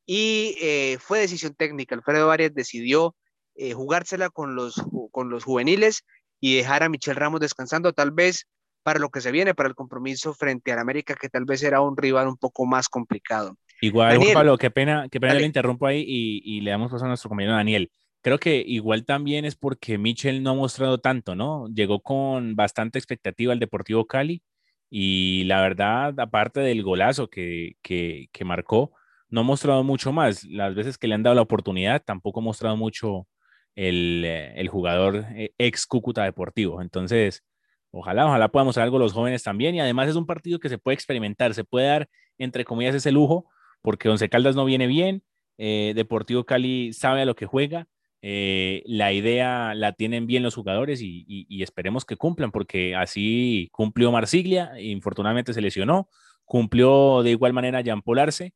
y 0.05 0.55
eh, 0.61 0.97
fue 0.99 1.19
decisión 1.19 1.53
técnica. 1.53 1.95
Alfredo 1.95 2.31
Arias 2.31 2.53
decidió 2.53 3.15
eh, 3.55 3.73
jugársela 3.73 4.29
con 4.29 4.55
los, 4.55 4.75
con 5.11 5.29
los 5.29 5.43
juveniles 5.43 6.03
y 6.39 6.55
dejar 6.55 6.83
a 6.83 6.89
Michel 6.89 7.15
Ramos 7.15 7.39
descansando, 7.39 7.93
tal 7.93 8.11
vez 8.11 8.47
para 8.87 8.99
lo 9.01 9.09
que 9.09 9.19
se 9.19 9.33
viene, 9.33 9.53
para 9.53 9.67
el 9.67 9.75
compromiso 9.75 10.33
frente 10.33 10.71
al 10.71 10.79
América, 10.79 11.13
que 11.19 11.27
tal 11.27 11.43
vez 11.43 11.61
era 11.61 11.81
un 11.81 11.97
rival 11.97 12.25
un 12.29 12.37
poco 12.37 12.65
más 12.65 12.87
complicado. 12.87 13.57
Igual, 13.81 14.17
Pablo, 14.33 14.57
qué 14.57 14.71
pena, 14.71 15.09
qué 15.11 15.19
pena 15.19 15.33
le 15.33 15.45
interrumpo 15.45 15.87
ahí 15.87 16.05
y, 16.07 16.61
le 16.61 16.71
damos 16.71 16.89
paso 16.89 17.03
a 17.03 17.09
nuestro 17.09 17.27
compañero 17.27 17.53
Daniel. 17.53 17.91
Creo 18.21 18.37
que 18.37 18.63
igual 18.65 19.03
también 19.03 19.43
es 19.43 19.57
porque 19.57 19.97
Michel 19.97 20.41
no 20.41 20.51
ha 20.51 20.53
mostrado 20.53 20.99
tanto, 20.99 21.35
¿no? 21.35 21.67
Llegó 21.67 21.99
con 21.99 22.55
bastante 22.55 22.97
expectativa 22.97 23.51
al 23.51 23.59
Deportivo 23.59 24.07
Cali 24.07 24.41
y 24.89 25.43
la 25.47 25.59
verdad, 25.59 26.17
aparte 26.17 26.61
del 26.61 26.81
golazo 26.81 27.29
que, 27.29 27.73
que, 27.81 28.29
que 28.31 28.45
marcó, 28.45 28.93
no 29.27 29.41
ha 29.41 29.43
mostrado 29.43 29.83
mucho 29.83 30.13
más. 30.13 30.45
Las 30.45 30.75
veces 30.75 30.97
que 30.97 31.09
le 31.09 31.15
han 31.15 31.23
dado 31.23 31.35
la 31.35 31.41
oportunidad, 31.41 32.01
tampoco 32.05 32.39
ha 32.39 32.43
mostrado 32.43 32.77
mucho 32.77 33.27
el, 33.75 34.23
eh, 34.25 34.53
el 34.55 34.69
jugador 34.69 35.25
eh, 35.35 35.51
ex 35.57 35.85
Cúcuta 35.85 36.23
Deportivo. 36.23 36.81
Entonces, 36.81 37.43
Ojalá, 37.91 38.25
ojalá 38.25 38.49
podamos 38.49 38.73
hacer 38.73 38.83
algo 38.83 38.99
los 38.99 39.13
jóvenes 39.13 39.43
también. 39.43 39.75
Y 39.75 39.79
además 39.79 40.09
es 40.09 40.15
un 40.15 40.25
partido 40.25 40.59
que 40.59 40.69
se 40.69 40.77
puede 40.77 40.95
experimentar, 40.95 41.53
se 41.53 41.63
puede 41.63 41.87
dar, 41.87 42.09
entre 42.37 42.65
comillas, 42.65 42.95
ese 42.95 43.11
lujo, 43.11 43.45
porque 43.81 44.09
Once 44.09 44.27
Caldas 44.29 44.55
no 44.55 44.65
viene 44.65 44.87
bien. 44.87 45.23
Eh, 45.57 45.93
Deportivo 45.95 46.45
Cali 46.45 46.93
sabe 46.93 47.21
a 47.21 47.25
lo 47.25 47.35
que 47.35 47.45
juega. 47.45 47.87
Eh, 48.21 48.83
la 48.85 49.13
idea 49.13 49.73
la 49.75 49.93
tienen 49.93 50.27
bien 50.27 50.43
los 50.43 50.55
jugadores 50.55 50.99
y, 51.01 51.47
esperemos 51.61 52.03
que 52.03 52.17
cumplan, 52.17 52.51
porque 52.51 52.95
así 52.95 53.69
cumplió 53.71 54.11
Marsiglia, 54.11 54.71
infortunadamente 54.79 55.53
se 55.53 55.61
lesionó, 55.61 56.09
cumplió 56.45 57.21
de 57.23 57.31
igual 57.31 57.53
manera 57.53 57.83
Jan 57.85 58.01
Polarse, 58.01 58.53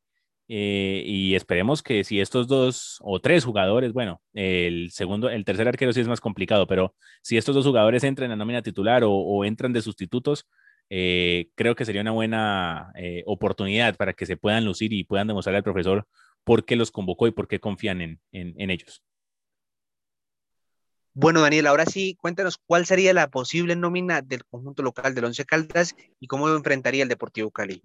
eh, 0.54 1.02
y 1.06 1.34
esperemos 1.34 1.82
que 1.82 2.04
si 2.04 2.20
estos 2.20 2.46
dos 2.46 2.98
o 3.00 3.20
tres 3.20 3.42
jugadores, 3.42 3.94
bueno, 3.94 4.20
el 4.34 4.90
segundo, 4.90 5.30
el 5.30 5.46
tercer 5.46 5.66
arquero 5.66 5.94
sí 5.94 6.00
es 6.02 6.08
más 6.08 6.20
complicado, 6.20 6.66
pero 6.66 6.94
si 7.22 7.38
estos 7.38 7.54
dos 7.54 7.64
jugadores 7.64 8.04
entran 8.04 8.26
en 8.26 8.30
la 8.32 8.36
nómina 8.36 8.60
titular 8.60 9.02
o, 9.06 9.46
entran 9.46 9.72
de 9.72 9.80
sustitutos, 9.80 10.46
eh, 10.90 11.48
creo 11.54 11.74
que 11.74 11.86
sería 11.86 12.02
una 12.02 12.10
buena 12.10 12.92
eh, 12.96 13.22
oportunidad 13.24 13.96
para 13.96 14.12
que 14.12 14.26
se 14.26 14.36
puedan 14.36 14.66
lucir 14.66 14.92
y 14.92 15.04
puedan 15.04 15.26
demostrar 15.26 15.56
al 15.56 15.62
profesor 15.62 16.06
por 16.44 16.66
qué 16.66 16.76
los 16.76 16.90
convocó 16.90 17.26
y 17.26 17.30
por 17.30 17.48
qué 17.48 17.58
confían 17.58 18.02
en, 18.02 18.20
en 18.32 18.70
ellos. 18.70 19.02
Bueno, 21.14 21.40
Daniel, 21.40 21.66
ahora 21.66 21.86
sí, 21.86 22.14
cuéntanos 22.20 22.58
cuál 22.58 22.84
sería 22.84 23.14
la 23.14 23.30
posible 23.30 23.74
nómina 23.74 24.20
del 24.20 24.44
conjunto 24.44 24.82
local 24.82 25.14
del 25.14 25.24
Once 25.24 25.46
Caldas 25.46 25.96
y 26.20 26.26
cómo 26.26 26.50
enfrentaría 26.50 27.04
el 27.04 27.08
Deportivo 27.08 27.50
Cali. 27.50 27.80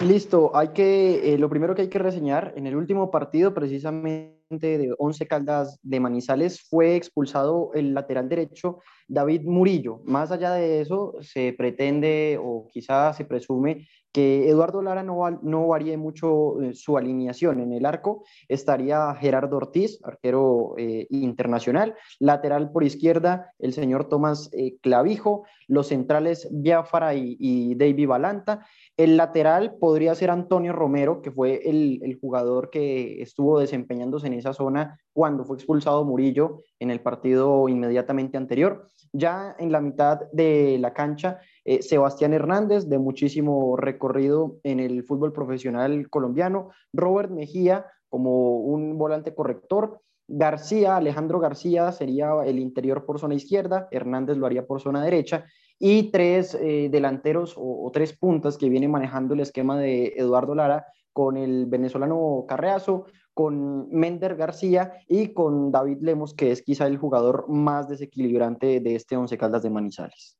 Listo, 0.00 0.56
hay 0.56 0.68
que, 0.68 1.34
eh, 1.34 1.38
lo 1.38 1.50
primero 1.50 1.74
que 1.74 1.82
hay 1.82 1.88
que 1.88 1.98
reseñar, 1.98 2.54
en 2.56 2.66
el 2.66 2.74
último 2.74 3.10
partido 3.10 3.52
precisamente 3.52 4.38
de 4.50 4.94
Once 4.98 5.26
Caldas 5.26 5.78
de 5.82 6.00
Manizales 6.00 6.62
fue 6.62 6.96
expulsado 6.96 7.70
el 7.74 7.92
lateral 7.92 8.26
derecho 8.26 8.78
David 9.06 9.42
Murillo. 9.42 10.00
Más 10.04 10.32
allá 10.32 10.52
de 10.52 10.80
eso, 10.80 11.16
se 11.20 11.52
pretende 11.52 12.38
o 12.42 12.66
quizás 12.72 13.18
se 13.18 13.26
presume 13.26 13.88
que 14.12 14.48
Eduardo 14.48 14.82
Lara 14.82 15.02
no, 15.02 15.30
no 15.42 15.68
varíe 15.68 15.96
mucho 15.96 16.60
eh, 16.60 16.74
su 16.74 16.96
alineación. 16.96 17.60
En 17.60 17.72
el 17.72 17.86
arco 17.86 18.24
estaría 18.48 19.14
Gerardo 19.14 19.56
Ortiz, 19.56 19.98
arquero 20.02 20.74
eh, 20.78 21.06
internacional, 21.10 21.94
lateral 22.18 22.70
por 22.72 22.84
izquierda 22.84 23.52
el 23.58 23.72
señor 23.72 24.08
Tomás 24.08 24.50
Clavijo, 24.80 25.44
los 25.70 25.86
centrales 25.86 26.48
Biafara 26.50 27.14
y, 27.14 27.74
David 27.76 28.08
Balanta, 28.08 28.66
el 28.96 29.16
lateral 29.16 29.76
podría 29.78 30.14
ser 30.16 30.30
Antonio 30.30 30.72
Romero, 30.72 31.22
que 31.22 31.30
fue 31.30 31.60
el, 31.64 32.18
jugador 32.20 32.70
que 32.70 33.22
estuvo 33.22 33.60
desempeñándose 33.60 34.26
en 34.26 34.34
esa 34.34 34.52
zona 34.52 34.98
cuando 35.12 35.44
fue 35.44 35.56
expulsado 35.56 36.04
Murillo 36.04 36.64
en 36.80 36.90
el 36.90 37.00
partido 37.00 37.68
inmediatamente 37.68 38.36
anterior. 38.36 38.88
Ya 39.12 39.54
en 39.58 39.70
la 39.70 39.80
mitad 39.80 40.20
de 40.32 40.78
la 40.80 40.92
cancha, 40.92 41.38
eh, 41.64 41.82
Sebastián 41.82 42.32
Hernández, 42.32 42.88
de 42.88 42.98
muchísimo 42.98 43.76
recorrido 43.76 44.58
en 44.62 44.80
el 44.80 45.04
fútbol 45.04 45.32
profesional 45.32 46.08
colombiano, 46.08 46.70
Robert 46.92 47.30
Mejía 47.30 47.86
como 48.08 48.58
un 48.58 48.98
volante 48.98 49.34
corrector, 49.34 50.00
García, 50.32 50.96
Alejandro 50.96 51.40
García 51.40 51.90
sería 51.90 52.32
el 52.44 52.60
interior 52.60 53.04
por 53.04 53.18
zona 53.18 53.34
izquierda, 53.34 53.88
Hernández 53.90 54.36
lo 54.36 54.46
haría 54.46 54.64
por 54.64 54.80
zona 54.80 55.02
derecha 55.02 55.46
y 55.76 56.12
tres 56.12 56.54
eh, 56.54 56.88
delanteros 56.90 57.54
o, 57.56 57.90
tres 57.92 58.16
puntas 58.16 58.56
que 58.56 58.68
viene 58.68 58.86
manejando 58.86 59.34
el 59.34 59.40
esquema 59.40 59.76
de 59.76 60.14
Eduardo 60.16 60.54
Lara 60.54 60.86
con 61.12 61.36
el 61.36 61.66
venezolano 61.66 62.44
Carreazo, 62.46 63.06
con 63.34 63.88
Mender 63.90 64.36
García 64.36 64.92
y 65.08 65.32
con 65.32 65.72
David 65.72 65.98
Lemos, 66.02 66.34
que 66.34 66.52
es 66.52 66.62
quizá 66.62 66.86
el 66.86 66.98
jugador 66.98 67.48
más 67.48 67.88
desequilibrante 67.88 68.78
de 68.80 68.94
este 68.94 69.16
Once 69.16 69.36
Caldas 69.36 69.62
de 69.62 69.70
Manizales. 69.70 70.39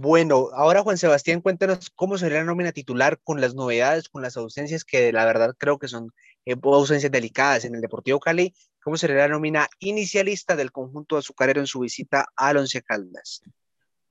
Bueno, 0.00 0.48
ahora 0.52 0.82
Juan 0.82 0.98
Sebastián, 0.98 1.40
cuéntanos 1.40 1.90
cómo 1.94 2.18
sería 2.18 2.38
la 2.38 2.44
nómina 2.44 2.72
titular 2.72 3.18
con 3.22 3.40
las 3.40 3.54
novedades, 3.54 4.08
con 4.08 4.22
las 4.22 4.36
ausencias 4.36 4.84
que 4.84 5.12
la 5.12 5.24
verdad 5.24 5.54
creo 5.58 5.78
que 5.78 5.88
son 5.88 6.12
eh, 6.44 6.56
ausencias 6.62 7.10
delicadas 7.10 7.64
en 7.64 7.74
el 7.74 7.80
Deportivo 7.80 8.20
Cali 8.20 8.54
¿Cómo 8.86 8.96
sería 8.96 9.16
la 9.16 9.26
nómina 9.26 9.66
inicialista 9.80 10.54
del 10.54 10.70
conjunto 10.70 11.16
azucarero 11.16 11.58
en 11.58 11.66
su 11.66 11.80
visita 11.80 12.28
al 12.36 12.58
Once 12.58 12.80
Caldas? 12.82 13.42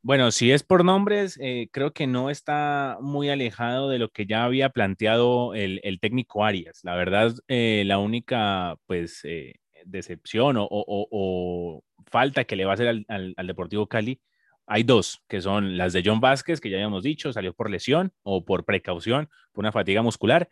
Bueno, 0.01 0.31
si 0.31 0.51
es 0.51 0.63
por 0.63 0.83
nombres, 0.83 1.39
eh, 1.41 1.69
creo 1.71 1.93
que 1.93 2.07
no 2.07 2.29
está 2.29 2.97
muy 2.99 3.29
alejado 3.29 3.87
de 3.87 3.99
lo 3.99 4.09
que 4.09 4.25
ya 4.25 4.43
había 4.43 4.71
planteado 4.71 5.55
el, 5.55 5.79
técnico 6.01 6.43
Arias. 6.43 6.81
La 6.83 6.93
verdad, 6.95 7.33
eh, 7.47 7.83
la 7.85 7.99
única 7.99 8.75
pues 8.85 9.21
eh, 9.23 9.53
decepción 9.85 10.57
o, 10.59 11.81
falta 12.07 12.43
que 12.43 12.57
le 12.57 12.65
va 12.65 12.71
a 12.71 12.73
hacer 12.73 12.89
al, 12.89 13.05
al, 13.07 13.47
Deportivo 13.47 13.87
Cali, 13.87 14.19
hay 14.67 14.83
dos, 14.83 15.21
que 15.27 15.41
son 15.41 15.77
las 15.77 15.93
de 15.93 16.01
John 16.03 16.19
Vázquez, 16.19 16.59
que 16.59 16.69
ya 16.69 16.77
habíamos 16.77 17.03
dicho, 17.03 17.31
salió 17.31 17.53
por 17.53 17.69
lesión 17.69 18.13
o 18.23 18.45
por 18.45 18.65
precaución, 18.65 19.29
por 19.51 19.63
una 19.63 19.71
fatiga 19.71 20.01
muscular, 20.01 20.49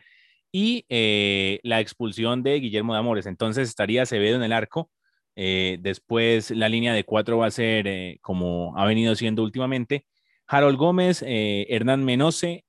y 0.51 0.85
eh, 0.89 1.59
la 1.63 1.79
expulsión 1.79 2.43
de 2.43 2.59
Guillermo 2.59 2.93
de 2.93 2.99
Amores. 2.99 3.25
Entonces 3.25 3.67
estaría 3.67 4.03
Acevedo 4.03 4.35
en 4.35 4.43
el 4.43 4.53
arco. 4.53 4.91
Eh, 5.35 5.77
después 5.81 6.51
la 6.51 6.69
línea 6.69 6.93
de 6.93 7.05
cuatro 7.05 7.39
va 7.39 7.47
a 7.47 7.51
ser 7.51 7.87
eh, 7.87 8.19
como 8.21 8.77
ha 8.77 8.85
venido 8.85 9.15
siendo 9.15 9.41
últimamente. 9.43 10.05
Harold 10.45 10.77
Gómez, 10.77 11.23
Hernán 11.25 12.03
Menose, 12.03 12.65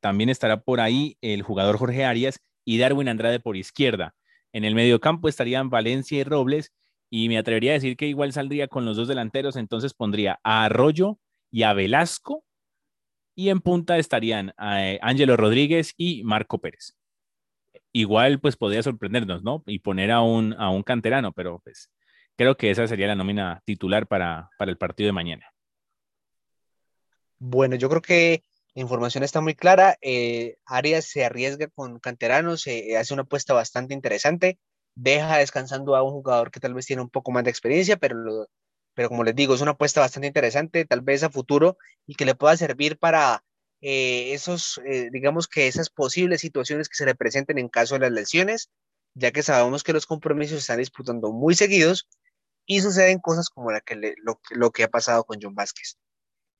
también 0.00 0.30
estará 0.30 0.62
por 0.62 0.80
ahí 0.80 1.16
el 1.20 1.42
jugador 1.42 1.76
Jorge 1.76 2.04
Arias 2.04 2.40
y 2.64 2.78
Darwin 2.78 3.08
Andrade 3.08 3.40
por 3.40 3.56
izquierda. 3.56 4.14
En 4.52 4.64
el 4.64 4.74
medio 4.74 5.00
campo 5.00 5.28
estarían 5.28 5.70
Valencia 5.70 6.18
y 6.18 6.24
Robles 6.24 6.72
y 7.14 7.28
me 7.28 7.38
atrevería 7.38 7.72
a 7.72 7.74
decir 7.74 7.96
que 7.96 8.06
igual 8.06 8.32
saldría 8.32 8.66
con 8.66 8.84
los 8.84 8.96
dos 8.96 9.06
delanteros, 9.06 9.56
entonces 9.56 9.94
pondría 9.94 10.40
a 10.42 10.64
Arroyo 10.64 11.18
y 11.50 11.62
a 11.62 11.72
Velasco 11.72 12.44
y 13.36 13.50
en 13.50 13.60
punta 13.60 13.98
estarían 13.98 14.52
Ángelo 14.56 15.36
Rodríguez 15.36 15.94
y 15.96 16.24
Marco 16.24 16.58
Pérez 16.58 16.96
igual 17.94 18.40
pues 18.40 18.56
podría 18.56 18.82
sorprendernos, 18.82 19.42
¿no? 19.42 19.62
Y 19.66 19.78
poner 19.78 20.10
a 20.10 20.20
un, 20.20 20.54
a 20.58 20.68
un 20.68 20.82
canterano, 20.82 21.32
pero 21.32 21.60
pues 21.60 21.90
creo 22.36 22.56
que 22.56 22.70
esa 22.70 22.86
sería 22.86 23.06
la 23.06 23.14
nómina 23.14 23.62
titular 23.64 24.06
para, 24.06 24.50
el 24.58 24.76
partido 24.76 25.06
de 25.06 25.12
mañana. 25.12 25.46
Bueno, 27.38 27.76
yo 27.76 27.88
creo 27.88 28.02
que 28.02 28.42
la 28.74 28.82
información 28.82 29.22
está 29.22 29.40
muy 29.40 29.54
clara. 29.54 29.96
Eh, 30.02 30.56
Arias 30.66 31.04
se 31.06 31.24
arriesga 31.24 31.68
con 31.68 32.00
canteranos, 32.00 32.62
se 32.62 32.96
hace 32.96 33.14
una 33.14 33.22
apuesta 33.22 33.54
bastante 33.54 33.94
interesante, 33.94 34.58
deja 34.94 35.38
descansando 35.38 35.96
a 35.96 36.02
un 36.02 36.12
jugador 36.12 36.50
que 36.50 36.60
tal 36.60 36.74
vez 36.74 36.86
tiene 36.86 37.02
un 37.02 37.10
poco 37.10 37.32
más 37.32 37.44
de 37.44 37.50
experiencia, 37.50 37.96
pero, 37.96 38.48
pero 38.94 39.08
como 39.08 39.24
les 39.24 39.34
digo, 39.34 39.54
es 39.54 39.60
una 39.60 39.72
apuesta 39.72 40.00
bastante 40.00 40.28
interesante, 40.28 40.84
tal 40.84 41.00
vez 41.00 41.22
a 41.22 41.30
futuro 41.30 41.76
y 42.06 42.14
que 42.14 42.24
le 42.24 42.34
pueda 42.34 42.56
servir 42.56 42.98
para 42.98 43.42
eh, 43.80 44.32
esos, 44.32 44.80
eh, 44.86 45.10
digamos 45.12 45.48
que 45.48 45.66
esas 45.66 45.90
posibles 45.90 46.40
situaciones 46.40 46.88
que 46.88 46.96
se 46.96 47.06
le 47.06 47.14
presenten 47.14 47.58
en 47.58 47.68
caso 47.68 47.94
de 47.94 48.00
las 48.00 48.12
lesiones, 48.12 48.70
ya 49.14 49.30
que 49.30 49.42
sabemos 49.42 49.82
que 49.82 49.92
los 49.92 50.06
compromisos 50.06 50.56
se 50.56 50.60
están 50.60 50.78
disputando 50.78 51.32
muy 51.32 51.54
seguidos 51.54 52.08
y 52.66 52.80
suceden 52.80 53.18
cosas 53.18 53.50
como 53.50 53.70
la 53.70 53.80
que 53.80 54.14
lo, 54.22 54.70
que 54.72 54.84
ha 54.84 54.88
pasado 54.88 55.24
con 55.24 55.38
John 55.40 55.54
Vázquez. 55.54 55.98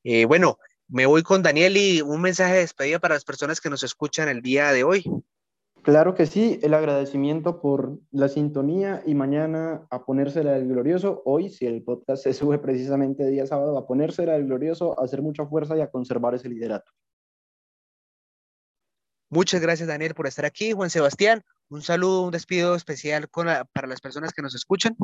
Eh, 0.04 0.26
bueno, 0.26 0.58
me 0.88 1.06
voy 1.06 1.22
con 1.22 1.42
Daniel 1.42 1.76
y 1.76 2.02
un 2.02 2.20
mensaje 2.20 2.54
de 2.54 2.60
despedida 2.60 2.98
para 2.98 3.14
las 3.14 3.24
personas 3.24 3.60
que 3.60 3.70
nos 3.70 3.82
escuchan 3.82 4.28
el 4.28 4.42
día 4.42 4.72
de 4.72 4.84
hoy. 4.84 5.04
Claro 5.84 6.14
que 6.14 6.24
sí, 6.24 6.58
el 6.62 6.72
agradecimiento 6.72 7.60
por 7.60 7.98
la 8.10 8.28
sintonía 8.28 9.02
y 9.04 9.14
mañana 9.14 9.86
a 9.90 10.06
ponérsela 10.06 10.52
del 10.52 10.66
glorioso. 10.66 11.20
Hoy, 11.26 11.50
si 11.50 11.66
el 11.66 11.82
podcast 11.82 12.22
se 12.22 12.32
sube 12.32 12.58
precisamente 12.58 13.26
día 13.26 13.46
sábado, 13.46 13.76
a 13.76 13.86
ponérsela 13.86 14.32
del 14.32 14.46
glorioso, 14.46 14.98
a 14.98 15.04
hacer 15.04 15.20
mucha 15.20 15.44
fuerza 15.44 15.76
y 15.76 15.82
a 15.82 15.90
conservar 15.90 16.34
ese 16.34 16.48
liderato. 16.48 16.90
Muchas 19.28 19.60
gracias, 19.60 19.86
Daniel, 19.86 20.14
por 20.14 20.26
estar 20.26 20.46
aquí. 20.46 20.72
Juan 20.72 20.88
Sebastián, 20.88 21.42
un 21.68 21.82
saludo, 21.82 22.22
un 22.22 22.30
despido 22.30 22.74
especial 22.76 23.28
para 23.28 23.86
las 23.86 24.00
personas 24.00 24.32
que 24.32 24.40
nos 24.40 24.54
escuchan. 24.54 24.96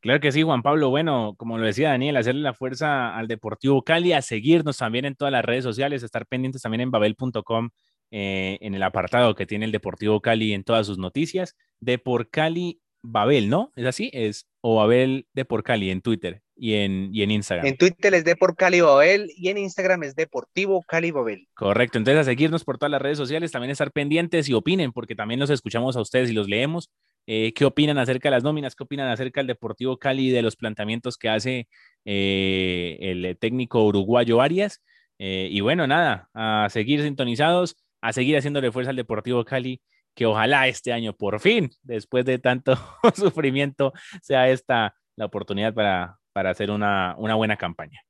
Claro 0.00 0.18
que 0.20 0.32
sí, 0.32 0.42
Juan 0.42 0.62
Pablo. 0.62 0.88
Bueno, 0.88 1.34
como 1.36 1.58
lo 1.58 1.66
decía 1.66 1.90
Daniel, 1.90 2.16
hacerle 2.16 2.40
la 2.40 2.54
fuerza 2.54 3.14
al 3.14 3.28
Deportivo 3.28 3.82
Cali, 3.82 4.14
a 4.14 4.22
seguirnos 4.22 4.78
también 4.78 5.04
en 5.04 5.14
todas 5.14 5.30
las 5.30 5.44
redes 5.44 5.62
sociales, 5.62 6.02
estar 6.02 6.24
pendientes 6.26 6.62
también 6.62 6.80
en 6.80 6.90
babel.com, 6.90 7.68
eh, 8.10 8.58
en 8.60 8.74
el 8.74 8.82
apartado 8.82 9.34
que 9.34 9.46
tiene 9.46 9.64
el 9.64 9.72
Deportivo 9.72 10.20
Cali 10.20 10.52
en 10.52 10.64
todas 10.64 10.86
sus 10.86 10.98
noticias. 10.98 11.56
Depor 11.80 12.28
Cali 12.28 12.80
Babel, 13.02 13.48
¿no? 13.48 13.72
¿Es 13.76 13.86
así? 13.86 14.10
Es 14.12 14.46
o 14.60 14.76
Babel 14.76 15.26
Depor 15.32 15.62
Cali 15.62 15.90
en 15.90 16.02
Twitter 16.02 16.42
y 16.54 16.74
en, 16.74 17.08
y 17.12 17.22
en 17.22 17.30
Instagram. 17.30 17.66
En 17.66 17.76
Twitter 17.76 18.12
es 18.12 18.24
Depor 18.24 18.54
Cali 18.56 18.80
Babel 18.82 19.30
y 19.34 19.48
en 19.48 19.58
Instagram 19.58 20.02
es 20.02 20.14
Deportivo 20.14 20.82
Cali 20.82 21.10
Babel. 21.10 21.48
Correcto, 21.54 21.98
entonces 21.98 22.20
a 22.20 22.24
seguirnos 22.24 22.64
por 22.64 22.76
todas 22.76 22.90
las 22.90 23.00
redes 23.00 23.16
sociales, 23.16 23.50
también 23.50 23.70
estar 23.70 23.92
pendientes 23.92 24.48
y 24.48 24.52
opinen, 24.52 24.92
porque 24.92 25.14
también 25.14 25.40
los 25.40 25.50
escuchamos 25.50 25.96
a 25.96 26.00
ustedes 26.00 26.30
y 26.30 26.34
los 26.34 26.48
leemos. 26.48 26.90
Eh, 27.26 27.52
¿Qué 27.54 27.64
opinan 27.64 27.98
acerca 27.98 28.28
de 28.28 28.36
las 28.36 28.44
nóminas? 28.44 28.74
¿Qué 28.74 28.82
opinan 28.82 29.08
acerca 29.08 29.40
del 29.40 29.46
Deportivo 29.46 29.98
Cali 29.98 30.28
y 30.28 30.30
de 30.30 30.42
los 30.42 30.56
planteamientos 30.56 31.16
que 31.16 31.28
hace 31.28 31.68
eh, 32.04 32.98
el 33.00 33.38
técnico 33.38 33.84
uruguayo 33.84 34.40
Arias? 34.40 34.82
Eh, 35.18 35.48
y 35.50 35.60
bueno, 35.60 35.86
nada, 35.86 36.30
a 36.34 36.68
seguir 36.70 37.02
sintonizados, 37.02 37.76
a 38.00 38.12
seguir 38.12 38.36
haciéndole 38.36 38.72
fuerza 38.72 38.90
al 38.90 38.96
Deportivo 38.96 39.44
Cali 39.44 39.80
que 40.14 40.26
ojalá 40.26 40.68
este 40.68 40.92
año 40.92 41.16
por 41.16 41.40
fin, 41.40 41.70
después 41.82 42.24
de 42.24 42.38
tanto 42.38 42.74
sufrimiento, 43.14 43.92
sea 44.22 44.48
esta 44.48 44.94
la 45.16 45.26
oportunidad 45.26 45.74
para, 45.74 46.18
para 46.32 46.50
hacer 46.50 46.70
una, 46.70 47.14
una 47.18 47.34
buena 47.34 47.56
campaña. 47.56 48.00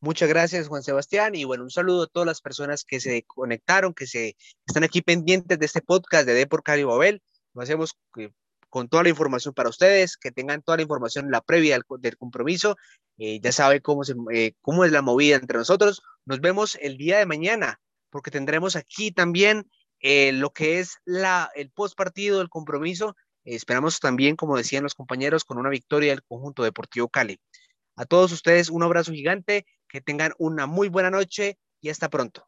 Muchas 0.00 0.28
gracias, 0.28 0.68
Juan 0.68 0.82
Sebastián. 0.82 1.34
Y 1.34 1.44
bueno, 1.44 1.64
un 1.64 1.70
saludo 1.70 2.04
a 2.04 2.06
todas 2.06 2.26
las 2.26 2.40
personas 2.40 2.84
que 2.84 3.00
se 3.00 3.24
conectaron, 3.24 3.94
que 3.94 4.06
se 4.06 4.36
están 4.64 4.84
aquí 4.84 5.02
pendientes 5.02 5.58
de 5.58 5.66
este 5.66 5.82
podcast 5.82 6.24
de 6.24 6.34
Depor 6.34 6.62
Cali 6.62 6.84
Babel. 6.84 7.20
Lo 7.52 7.62
hacemos 7.62 7.98
eh, 8.16 8.30
con 8.68 8.88
toda 8.88 9.02
la 9.02 9.08
información 9.08 9.54
para 9.54 9.68
ustedes, 9.68 10.16
que 10.16 10.30
tengan 10.30 10.62
toda 10.62 10.76
la 10.76 10.82
información 10.82 11.32
la 11.32 11.40
previa 11.40 11.80
del, 11.98 12.16
compromiso. 12.16 12.76
Eh, 13.18 13.40
ya 13.40 13.50
sabe 13.50 13.80
cómo, 13.80 14.04
se, 14.04 14.14
eh, 14.32 14.52
cómo 14.60 14.84
es 14.84 14.92
la 14.92 15.02
movida 15.02 15.36
entre 15.36 15.58
nosotros. 15.58 16.02
Nos 16.24 16.40
vemos 16.40 16.78
el 16.80 16.96
día 16.96 17.18
de 17.18 17.26
mañana, 17.26 17.80
porque 18.10 18.30
tendremos 18.30 18.76
aquí 18.76 19.10
también 19.12 19.68
lo 20.00 20.50
que 20.50 20.78
es 20.78 20.98
la, 21.04 21.50
el 21.54 21.70
post 21.70 21.96
partido 21.96 22.38
del 22.38 22.48
compromiso. 22.48 23.16
esperamos 23.44 24.00
también, 24.00 24.36
como 24.36 24.56
decían 24.56 24.82
los 24.82 24.94
compañeros, 24.94 25.44
con 25.44 25.58
una 25.58 25.70
victoria 25.70 26.10
del 26.10 26.22
conjunto 26.22 26.62
Deportivo 26.62 27.08
Cali. 27.08 27.40
A 27.96 28.04
todos 28.04 28.30
ustedes 28.32 28.70
un 28.70 28.82
abrazo 28.82 29.12
gigante, 29.12 29.66
que 29.88 30.00
tengan 30.00 30.32
una 30.38 30.66
muy 30.66 30.88
buena 30.88 31.10
noche 31.10 31.58
y 31.80 31.88
hasta 31.88 32.08
pronto. 32.08 32.46